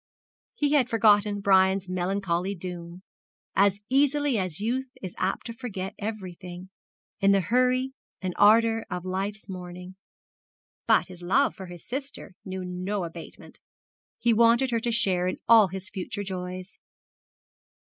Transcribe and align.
He 0.55 0.71
had 0.71 0.89
forgotten 0.89 1.41
Brian's 1.41 1.87
melancholy 1.87 2.55
doom, 2.55 3.03
as 3.55 3.79
easily 3.87 4.35
as 4.39 4.59
youth 4.59 4.89
is 4.99 5.13
apt 5.19 5.45
to 5.45 5.53
forget 5.53 5.93
everything, 5.99 6.69
in 7.19 7.33
the 7.33 7.39
hurry 7.39 7.91
and 8.19 8.33
ardour 8.35 8.83
of 8.89 9.05
life's 9.05 9.47
morning; 9.47 9.97
but 10.87 11.05
his 11.05 11.21
love 11.21 11.53
for 11.55 11.67
his 11.67 11.87
sister 11.87 12.33
knew 12.43 12.65
no 12.65 13.03
abatement. 13.03 13.59
He 14.17 14.33
wanted 14.33 14.71
her 14.71 14.79
to 14.79 14.91
share 14.91 15.27
in 15.27 15.37
all 15.47 15.67
his 15.67 15.87
future 15.87 16.23
joys. 16.23 16.79